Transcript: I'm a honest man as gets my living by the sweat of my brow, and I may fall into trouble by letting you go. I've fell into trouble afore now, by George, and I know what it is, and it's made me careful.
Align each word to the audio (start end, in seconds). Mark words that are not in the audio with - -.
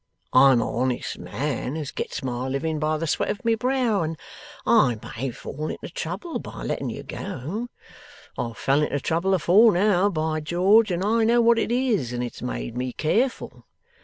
I'm 0.33 0.61
a 0.63 0.77
honest 0.81 1.19
man 1.19 1.77
as 1.77 1.91
gets 1.91 2.23
my 2.23 2.47
living 2.47 2.79
by 2.79 2.97
the 2.97 3.05
sweat 3.05 3.29
of 3.29 3.45
my 3.45 3.53
brow, 3.53 4.01
and 4.01 4.17
I 4.65 4.97
may 4.99 5.29
fall 5.29 5.67
into 5.69 5.89
trouble 5.89 6.39
by 6.39 6.63
letting 6.63 6.89
you 6.89 7.03
go. 7.03 7.67
I've 8.35 8.57
fell 8.57 8.81
into 8.81 8.99
trouble 8.99 9.35
afore 9.35 9.71
now, 9.71 10.09
by 10.09 10.39
George, 10.39 10.89
and 10.89 11.03
I 11.05 11.23
know 11.23 11.39
what 11.39 11.59
it 11.59 11.71
is, 11.71 12.13
and 12.13 12.23
it's 12.23 12.41
made 12.41 12.75
me 12.75 12.93
careful. 12.93 13.67